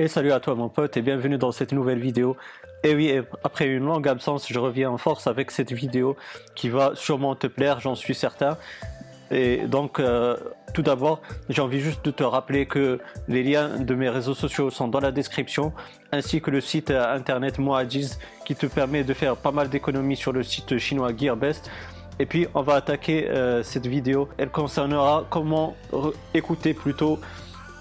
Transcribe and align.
Et 0.00 0.06
salut 0.06 0.30
à 0.30 0.38
toi 0.38 0.54
mon 0.54 0.68
pote 0.68 0.96
et 0.96 1.02
bienvenue 1.02 1.38
dans 1.38 1.50
cette 1.50 1.72
nouvelle 1.72 1.98
vidéo. 1.98 2.36
Et 2.84 2.94
oui, 2.94 3.20
après 3.42 3.66
une 3.66 3.84
longue 3.84 4.06
absence, 4.06 4.46
je 4.48 4.56
reviens 4.60 4.92
en 4.92 4.96
force 4.96 5.26
avec 5.26 5.50
cette 5.50 5.72
vidéo 5.72 6.16
qui 6.54 6.68
va 6.68 6.92
sûrement 6.94 7.34
te 7.34 7.48
plaire, 7.48 7.80
j'en 7.80 7.96
suis 7.96 8.14
certain. 8.14 8.56
Et 9.32 9.66
donc, 9.66 9.98
euh, 9.98 10.36
tout 10.72 10.82
d'abord, 10.82 11.20
j'ai 11.48 11.62
envie 11.62 11.80
juste 11.80 12.04
de 12.04 12.12
te 12.12 12.22
rappeler 12.22 12.66
que 12.66 13.00
les 13.26 13.42
liens 13.42 13.70
de 13.70 13.92
mes 13.96 14.08
réseaux 14.08 14.34
sociaux 14.36 14.70
sont 14.70 14.86
dans 14.86 15.00
la 15.00 15.10
description, 15.10 15.72
ainsi 16.12 16.40
que 16.40 16.52
le 16.52 16.60
site 16.60 16.92
internet 16.92 17.58
Moajiz 17.58 18.20
qui 18.44 18.54
te 18.54 18.66
permet 18.66 19.02
de 19.02 19.14
faire 19.14 19.34
pas 19.34 19.50
mal 19.50 19.68
d'économies 19.68 20.14
sur 20.14 20.30
le 20.30 20.44
site 20.44 20.78
chinois 20.78 21.10
GearBest. 21.12 21.72
Et 22.20 22.26
puis, 22.26 22.46
on 22.54 22.62
va 22.62 22.76
attaquer 22.76 23.28
euh, 23.30 23.64
cette 23.64 23.88
vidéo. 23.88 24.28
Elle 24.38 24.50
concernera 24.50 25.26
comment 25.28 25.74
écouter 26.34 26.72
plutôt 26.72 27.18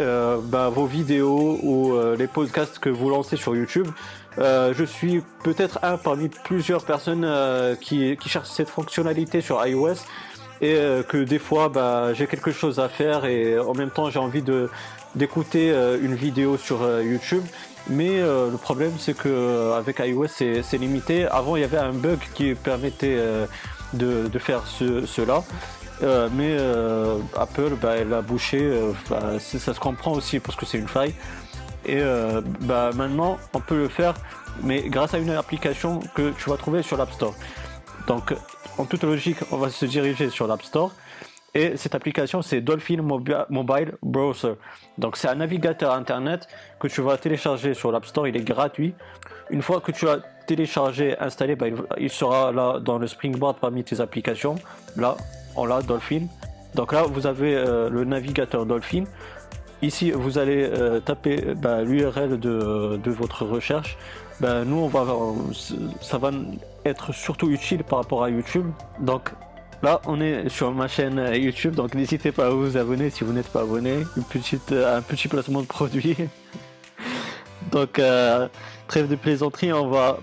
euh, 0.00 0.38
bah, 0.42 0.70
vos 0.70 0.86
vidéos 0.86 1.58
ou 1.62 1.94
euh, 1.94 2.16
les 2.16 2.26
podcasts 2.26 2.78
que 2.78 2.88
vous 2.88 3.10
lancez 3.10 3.36
sur 3.36 3.54
YouTube. 3.54 3.88
Euh, 4.38 4.72
je 4.74 4.84
suis 4.84 5.22
peut-être 5.44 5.78
un 5.82 5.98
parmi 5.98 6.30
plusieurs 6.30 6.84
personnes 6.84 7.28
qui, 7.80 8.16
qui, 8.16 8.28
cherchent 8.28 8.48
cette 8.48 8.70
fonctionnalité 8.70 9.42
sur 9.42 9.64
iOS 9.66 9.96
et 10.62 10.78
que 11.08 11.24
des 11.24 11.38
fois 11.38 11.68
bah, 11.68 12.14
j'ai 12.14 12.26
quelque 12.26 12.52
chose 12.52 12.78
à 12.78 12.88
faire 12.88 13.24
et 13.24 13.58
en 13.58 13.74
même 13.74 13.90
temps 13.90 14.08
j'ai 14.10 14.20
envie 14.20 14.42
de 14.42 14.70
d'écouter 15.14 15.70
une 16.00 16.14
vidéo 16.14 16.56
sur 16.56 16.78
YouTube. 17.02 17.44
Mais 17.88 18.20
le 18.20 18.56
problème 18.56 18.92
c'est 18.98 19.16
que 19.16 19.72
avec 19.72 19.98
iOS 19.98 20.28
c'est 20.28 20.78
limité. 20.78 21.26
Avant 21.26 21.56
il 21.56 21.60
y 21.60 21.64
avait 21.64 21.78
un 21.78 21.92
bug 21.92 22.20
qui 22.32 22.54
permettait 22.54 23.18
de, 23.92 24.28
de, 24.28 24.38
faire 24.38 24.62
ce, 24.66 25.04
cela. 25.04 25.42
Euh, 26.02 26.28
mais 26.32 26.56
euh, 26.58 27.18
Apple, 27.36 27.76
bah, 27.80 27.94
elle 27.96 28.12
a 28.12 28.22
bouché, 28.22 28.58
euh, 28.60 28.92
ça 29.38 29.74
se 29.74 29.78
comprend 29.78 30.12
aussi 30.12 30.40
parce 30.40 30.56
que 30.56 30.66
c'est 30.66 30.78
une 30.78 30.88
faille. 30.88 31.14
Et 31.84 32.00
bah, 32.60 32.90
maintenant, 32.94 33.38
on 33.54 33.60
peut 33.60 33.76
le 33.76 33.88
faire, 33.88 34.14
mais 34.62 34.82
grâce 34.88 35.14
à 35.14 35.18
une 35.18 35.30
application 35.30 35.98
que 36.14 36.30
tu 36.30 36.48
vas 36.48 36.56
trouver 36.56 36.82
sur 36.82 36.96
l'App 36.96 37.10
Store. 37.10 37.34
Donc, 38.06 38.32
en 38.78 38.84
toute 38.84 39.02
logique, 39.02 39.38
on 39.50 39.56
va 39.56 39.68
se 39.68 39.84
diriger 39.84 40.30
sur 40.30 40.46
l'App 40.46 40.62
Store. 40.62 40.92
Et 41.54 41.76
cette 41.76 41.96
application, 41.96 42.40
c'est 42.40 42.60
Dolphin 42.60 43.02
Mobile 43.02 43.94
Browser. 44.00 44.54
Donc, 44.96 45.16
c'est 45.16 45.26
un 45.26 45.34
navigateur 45.34 45.92
internet 45.92 46.46
que 46.78 46.86
tu 46.86 47.00
vas 47.02 47.16
télécharger 47.16 47.74
sur 47.74 47.90
l'App 47.90 48.06
Store. 48.06 48.28
Il 48.28 48.36
est 48.36 48.44
gratuit. 48.44 48.94
Une 49.50 49.60
fois 49.60 49.80
que 49.80 49.90
tu 49.90 50.04
l'as 50.04 50.20
téléchargé, 50.46 51.18
installé, 51.18 51.56
bah, 51.56 51.66
il 51.98 52.10
sera 52.10 52.52
là 52.52 52.78
dans 52.78 52.98
le 52.98 53.08
Springboard 53.08 53.58
parmi 53.58 53.82
tes 53.82 54.00
applications. 54.00 54.54
Là, 54.96 55.16
on 55.56 55.64
l'a, 55.66 55.82
Dolphin. 55.82 56.26
Donc 56.74 56.92
là, 56.92 57.02
vous 57.02 57.26
avez 57.26 57.54
euh, 57.54 57.90
le 57.90 58.04
navigateur 58.04 58.66
Dolphin. 58.66 59.04
Ici, 59.82 60.12
vous 60.12 60.38
allez 60.38 60.62
euh, 60.64 61.00
taper 61.00 61.54
bah, 61.56 61.82
l'URL 61.82 62.38
de, 62.38 63.10
votre 63.10 63.44
recherche. 63.44 63.96
Ben, 64.40 64.64
nous, 64.64 64.76
on 64.76 64.88
va, 64.88 65.04
ça 66.00 66.18
va 66.18 66.30
être 66.84 67.12
surtout 67.12 67.50
utile 67.50 67.84
par 67.84 67.98
rapport 67.98 68.24
à 68.24 68.30
YouTube. 68.30 68.66
Donc 69.00 69.32
là, 69.82 70.00
on 70.06 70.20
est 70.20 70.48
sur 70.48 70.72
ma 70.72 70.88
chaîne 70.88 71.20
YouTube. 71.34 71.74
Donc 71.74 71.94
n'hésitez 71.94 72.32
pas 72.32 72.46
à 72.46 72.50
vous 72.50 72.76
abonner 72.76 73.10
si 73.10 73.24
vous 73.24 73.32
n'êtes 73.32 73.48
pas 73.48 73.62
abonné. 73.62 74.04
Une 74.16 74.24
petite, 74.24 74.72
un 74.72 75.02
petit 75.02 75.28
placement 75.28 75.60
de 75.60 75.66
produit. 75.66 76.16
donc 77.72 77.98
euh, 77.98 78.48
trêve 78.88 79.08
de 79.08 79.16
plaisanterie, 79.16 79.72
on 79.72 79.88
va 79.88 80.18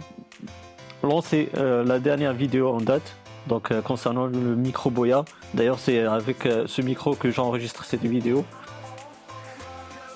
lancer 1.04 1.50
la 1.56 2.00
dernière 2.00 2.34
vidéo 2.34 2.70
en 2.70 2.82
date 2.82 3.16
donc 3.50 3.72
euh, 3.72 3.82
concernant 3.82 4.28
le 4.28 4.56
micro 4.56 4.90
Boya. 4.90 5.26
D'ailleurs 5.54 5.80
c'est 5.80 6.06
avec 6.06 6.46
euh, 6.46 6.66
ce 6.68 6.82
micro 6.82 7.16
que 7.16 7.30
j'enregistre 7.32 7.84
cette 7.84 8.06
vidéo. 8.06 8.46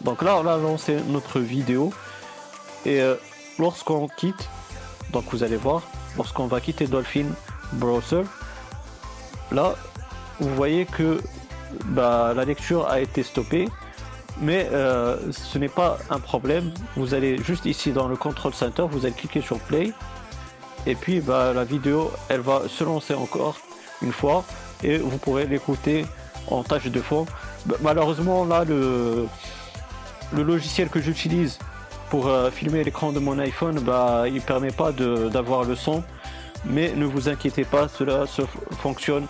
Donc 0.01 0.21
là 0.21 0.37
on 0.37 0.47
a 0.47 0.55
lancé 0.55 0.97
notre 1.09 1.39
vidéo 1.39 1.91
et 2.85 3.01
euh, 3.01 3.15
lorsqu'on 3.59 4.07
quitte, 4.07 4.47
donc 5.11 5.25
vous 5.31 5.43
allez 5.43 5.57
voir, 5.57 5.81
lorsqu'on 6.15 6.47
va 6.47 6.61
quitter 6.61 6.87
Dolphin 6.87 7.25
Browser, 7.73 8.23
là 9.51 9.75
vous 10.39 10.53
voyez 10.55 10.85
que 10.85 11.19
bah, 11.85 12.33
la 12.35 12.45
lecture 12.45 12.87
a 12.87 13.01
été 13.01 13.23
stoppée 13.23 13.67
mais 14.41 14.67
ce 14.71 15.57
n'est 15.59 15.69
pas 15.69 15.99
un 16.09 16.19
problème. 16.19 16.73
Vous 16.97 17.13
allez 17.13 17.37
juste 17.37 17.67
ici 17.67 17.91
dans 17.91 18.07
le 18.07 18.15
control 18.15 18.51
center, 18.51 18.87
vous 18.89 19.05
allez 19.05 19.13
cliquer 19.13 19.41
sur 19.41 19.59
play 19.59 19.93
et 20.85 20.95
puis 20.95 21.21
bah, 21.21 21.53
la 21.53 21.63
vidéo 21.63 22.11
elle 22.29 22.41
va 22.41 22.63
se 22.67 22.83
lancer 22.83 23.13
encore 23.13 23.57
une 24.01 24.11
fois 24.11 24.43
et 24.83 24.97
vous 24.97 25.17
pourrez 25.17 25.45
l'écouter 25.45 26.05
en 26.47 26.63
tâche 26.63 26.87
de 26.87 27.01
fond. 27.01 27.25
Bah, 27.65 27.75
malheureusement 27.81 28.45
là 28.45 28.63
le, 28.65 29.25
le 30.33 30.43
logiciel 30.43 30.89
que 30.89 30.99
j'utilise 30.99 31.59
pour 32.09 32.27
euh, 32.27 32.51
filmer 32.51 32.83
l'écran 32.83 33.11
de 33.11 33.19
mon 33.19 33.39
iPhone 33.39 33.79
bah, 33.79 34.25
il 34.27 34.41
permet 34.41 34.71
pas 34.71 34.91
d'avoir 34.91 35.63
le 35.63 35.75
son. 35.75 36.03
Mais 36.65 36.93
ne 36.95 37.05
vous 37.05 37.27
inquiétez 37.27 37.65
pas 37.65 37.87
cela 37.89 38.25
se 38.25 38.41
fonctionne 38.71 39.25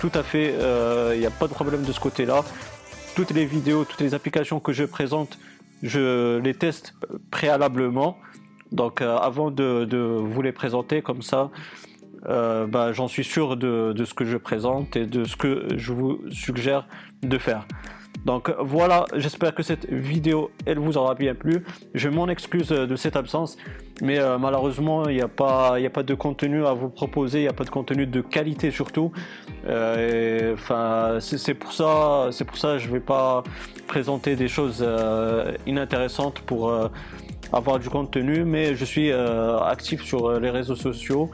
tout 0.00 0.10
à 0.14 0.22
fait 0.22 0.52
euh, 0.58 1.12
il 1.14 1.20
n'y 1.20 1.26
a 1.26 1.30
pas 1.30 1.46
de 1.46 1.52
problème 1.54 1.82
de 1.84 1.92
ce 1.92 2.00
côté 2.00 2.26
là 2.26 2.44
toutes 3.14 3.30
les 3.30 3.46
vidéos 3.46 3.84
toutes 3.84 4.00
les 4.00 4.14
applications 4.14 4.58
que 4.58 4.72
je 4.72 4.84
présente 4.84 5.38
je 5.82 6.38
les 6.38 6.54
teste 6.54 6.94
préalablement 7.30 8.18
donc 8.72 9.00
euh, 9.00 9.16
avant 9.16 9.50
de, 9.50 9.96
vous 9.96 10.42
les 10.42 10.52
présenter 10.52 11.02
comme 11.02 11.22
ça, 11.22 11.50
euh, 12.28 12.66
bah, 12.66 12.92
j'en 12.92 13.08
suis 13.08 13.24
sûr 13.24 13.56
de, 13.56 13.94
ce 14.04 14.14
que 14.14 14.24
je 14.24 14.36
présente 14.36 14.96
et 14.96 15.06
de 15.06 15.24
ce 15.24 15.36
que 15.36 15.68
je 15.76 15.92
vous 15.92 16.20
suggère 16.30 16.86
de 17.22 17.38
faire. 17.38 17.66
Donc 18.24 18.50
voilà, 18.58 19.04
j'espère 19.14 19.54
que 19.54 19.62
cette 19.62 19.88
vidéo 19.88 20.50
elle 20.64 20.80
vous 20.80 20.96
aura 20.96 21.14
bien 21.14 21.34
plu. 21.34 21.62
Je 21.94 22.08
m'en 22.08 22.26
excuse 22.26 22.70
de 22.70 22.96
cette 22.96 23.14
absence, 23.14 23.56
mais 24.02 24.18
euh, 24.18 24.36
malheureusement 24.36 25.08
il 25.08 25.14
n'y 25.14 25.22
a 25.22 25.28
pas 25.28 25.76
a 25.76 25.90
pas 25.90 26.02
de 26.02 26.14
contenu 26.14 26.66
à 26.66 26.72
vous 26.72 26.88
proposer, 26.88 27.38
il 27.38 27.42
n'y 27.42 27.48
a 27.48 27.52
pas 27.52 27.62
de 27.62 27.70
contenu 27.70 28.04
de 28.04 28.20
qualité 28.20 28.72
surtout. 28.72 29.12
Enfin 29.64 31.18
c'est 31.20 31.54
pour 31.54 31.72
ça 31.72 32.30
c'est 32.32 32.44
pour 32.44 32.56
ça 32.56 32.78
je 32.78 32.88
vais 32.88 33.00
pas 33.00 33.44
présenter 33.86 34.34
des 34.34 34.48
choses 34.48 34.84
inintéressantes 35.66 36.40
pour 36.40 36.72
avoir 37.52 37.78
du 37.78 37.88
contenu, 37.88 38.44
mais 38.44 38.74
je 38.74 38.84
suis 38.84 39.10
euh, 39.10 39.58
actif 39.60 40.02
sur 40.02 40.26
euh, 40.26 40.40
les 40.40 40.50
réseaux 40.50 40.76
sociaux. 40.76 41.30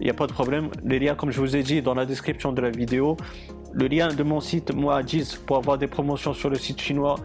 Il 0.00 0.04
n'y 0.04 0.10
a 0.10 0.14
pas 0.14 0.26
de 0.26 0.32
problème. 0.32 0.70
Les 0.84 0.98
liens, 0.98 1.14
comme 1.14 1.30
je 1.30 1.40
vous 1.40 1.56
ai 1.56 1.62
dit, 1.62 1.82
dans 1.82 1.94
la 1.94 2.06
description 2.06 2.52
de 2.52 2.60
la 2.60 2.70
vidéo. 2.70 3.16
Le 3.72 3.86
lien 3.88 4.08
de 4.08 4.22
mon 4.22 4.40
site 4.40 4.74
Moajiz 4.74 5.34
pour 5.34 5.56
avoir 5.56 5.78
des 5.78 5.86
promotions 5.86 6.32
sur 6.32 6.48
le 6.50 6.56
site 6.56 6.80
chinois, 6.80 7.16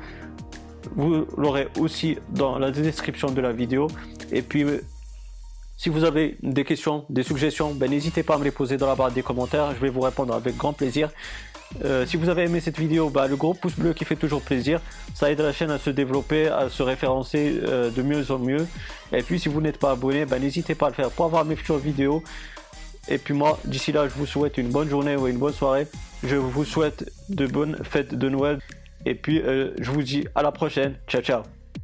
vous 0.96 1.26
l'aurez 1.38 1.68
aussi 1.80 2.18
dans 2.30 2.60
la 2.60 2.72
description 2.72 3.32
de 3.32 3.42
la 3.42 3.52
vidéo. 3.52 3.88
Et 4.32 4.42
puis, 4.42 4.66
si 5.82 5.90
vous 5.90 6.04
avez 6.04 6.38
des 6.44 6.64
questions, 6.64 7.06
des 7.10 7.24
suggestions, 7.24 7.74
ben, 7.74 7.90
n'hésitez 7.90 8.22
pas 8.22 8.36
à 8.36 8.38
me 8.38 8.44
les 8.44 8.52
poser 8.52 8.78
dans 8.78 8.86
la 8.86 8.94
barre 8.94 9.12
des 9.12 9.24
commentaires. 9.24 9.74
Je 9.74 9.80
vais 9.80 9.90
vous 9.90 10.02
répondre 10.02 10.32
avec 10.32 10.56
grand 10.56 10.74
plaisir. 10.74 11.10
Euh, 11.84 12.06
si 12.06 12.18
vous 12.18 12.30
avez 12.30 12.44
aimé 12.44 12.60
cette 12.60 12.78
vidéo, 12.78 13.10
bah, 13.10 13.28
le 13.28 13.36
gros 13.36 13.56
pouce 13.56 13.76
bleu 13.76 13.94
qui 13.94 14.06
fait 14.06 14.16
toujours 14.16 14.44
plaisir, 14.44 14.80
ça 15.16 15.32
aide 15.32 15.42
la 15.42 15.52
chaîne 15.52 15.72
à 15.72 15.80
se 15.80 15.90
développer, 15.90 16.50
à 16.50 16.70
se 16.70 16.84
référencer 16.84 17.60
euh, 17.64 17.90
de 17.90 18.04
mieux 18.04 18.30
en 18.32 18.38
mieux. 18.38 18.68
Et 19.12 19.24
puis 19.24 19.40
si 19.40 19.50
vous 19.50 19.60
n'êtes 19.60 19.80
pas 19.80 19.90
abonné, 19.90 20.26
bah, 20.26 20.38
n'hésitez 20.38 20.76
pas 20.76 20.86
à 20.86 20.90
le 20.90 20.96
faire 20.96 21.10
pour 21.10 21.26
avoir 21.26 21.46
mes 21.46 21.56
futures 21.56 21.80
vidéos. 21.80 22.22
Et 23.08 23.18
puis 23.18 23.34
moi, 23.34 23.58
d'ici 23.66 23.92
là, 23.92 24.08
je 24.08 24.14
vous 24.14 24.28
souhaite 24.28 24.60
une 24.60 24.70
bonne 24.70 24.88
journée 24.88 25.16
ou 25.16 25.28
une 25.28 25.40
bonne 25.40 25.54
soirée. 25.54 25.88
Je 26.24 26.36
vous 26.36 26.64
souhaite 26.64 27.12
de 27.30 27.48
bonnes 27.48 27.84
fêtes 27.84 28.14
de 28.14 28.30
Noël. 28.30 28.60
Et 29.08 29.16
puis 29.16 29.42
euh, 29.42 29.72
je 29.80 29.90
vous 29.90 30.04
dis 30.04 30.28
à 30.36 30.44
la 30.44 30.52
prochaine. 30.52 30.94
Ciao 31.08 31.24
ciao 31.24 31.42